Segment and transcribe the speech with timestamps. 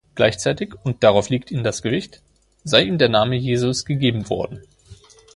[0.15, 2.23] Gleichzeitig, und darauf liegt in das Gewicht,
[2.63, 4.63] sei ihm der Name Jesus gegeben worden.